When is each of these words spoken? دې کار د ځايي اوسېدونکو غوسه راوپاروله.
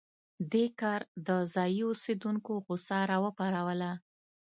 دې 0.51 0.65
کار 0.79 1.01
د 1.27 1.29
ځايي 1.53 1.81
اوسېدونکو 1.89 2.51
غوسه 2.65 2.97
راوپاروله. 3.11 3.91